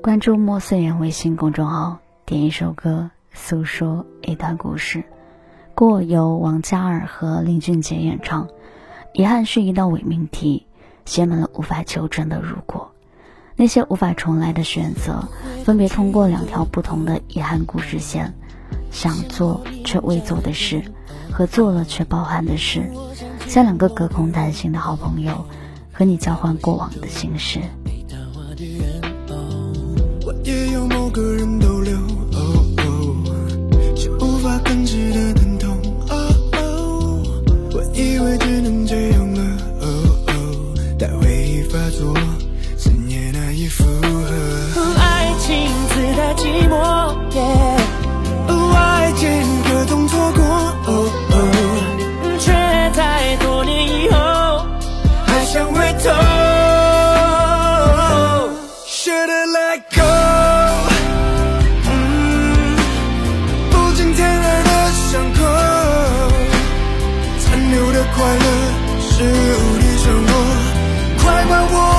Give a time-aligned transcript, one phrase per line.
[0.00, 4.98] 关注莫思言微信公众号，点一首歌，诉说一段故事。
[5.76, 8.48] 《过》由王嘉尔和林俊杰演唱。
[9.12, 10.66] 遗憾是一道伪命题，
[11.04, 12.90] 写满了无法求证的如果。
[13.54, 15.28] 那些无法重来的选择，
[15.64, 18.34] 分别通过两条不同的遗憾故事线：
[18.90, 20.82] 想做却未做的事，
[21.30, 22.90] 和做了却抱憾的事。
[23.46, 25.46] 像两个隔空谈心的好朋友，
[25.92, 27.60] 和你交换过往的心事。
[37.94, 39.42] 以为只能这样了，
[39.80, 39.86] 哦
[40.26, 40.32] 哦，
[40.98, 42.14] 但回忆发作，
[42.76, 44.82] 思念难以负荷。
[44.98, 47.71] 爱情自带寂寞，爱
[69.22, 69.32] 只有
[69.78, 70.28] 你，想我，
[71.22, 71.91] 快把我。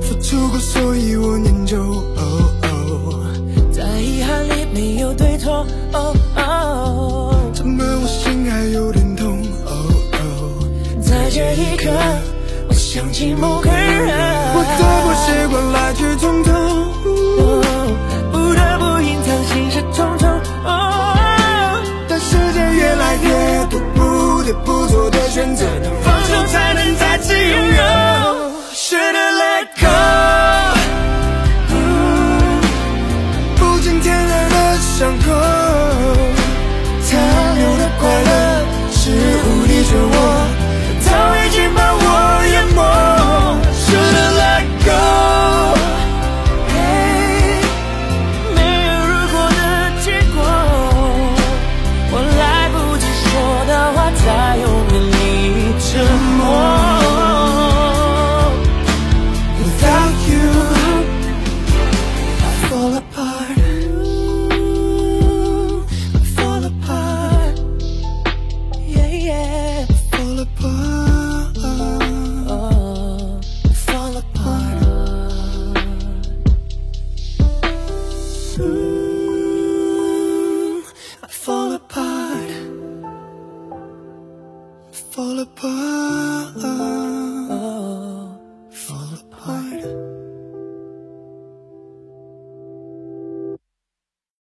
[0.00, 1.78] 付出过，所以我念旧。
[1.78, 2.66] 哦哦
[3.70, 5.64] 在遗憾里没有对错。
[5.92, 9.38] 哦哦怎么我心还有点痛？
[9.64, 9.70] 哦
[10.12, 10.16] 哦
[11.00, 11.90] 在这一刻，
[12.68, 14.18] 我想起某个人。
[14.54, 16.50] 我的不习惯来去匆匆，
[24.86, 25.64] 做的选择。
[25.82, 27.82] 能放手，才能再次拥有。